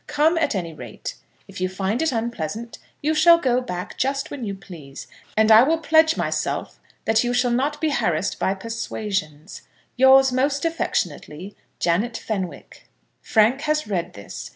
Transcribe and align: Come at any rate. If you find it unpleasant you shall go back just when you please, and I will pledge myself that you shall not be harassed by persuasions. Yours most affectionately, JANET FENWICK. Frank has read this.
Come 0.07 0.35
at 0.39 0.55
any 0.55 0.73
rate. 0.73 1.13
If 1.47 1.61
you 1.61 1.69
find 1.69 2.01
it 2.01 2.11
unpleasant 2.11 2.79
you 3.03 3.13
shall 3.13 3.37
go 3.37 3.61
back 3.61 3.99
just 3.99 4.31
when 4.31 4.43
you 4.43 4.55
please, 4.55 5.05
and 5.37 5.51
I 5.51 5.61
will 5.61 5.77
pledge 5.77 6.17
myself 6.17 6.79
that 7.05 7.23
you 7.23 7.35
shall 7.35 7.51
not 7.51 7.79
be 7.79 7.91
harassed 7.91 8.39
by 8.39 8.55
persuasions. 8.55 9.61
Yours 9.97 10.31
most 10.31 10.65
affectionately, 10.65 11.55
JANET 11.77 12.17
FENWICK. 12.17 12.87
Frank 13.21 13.61
has 13.61 13.85
read 13.85 14.13
this. 14.15 14.49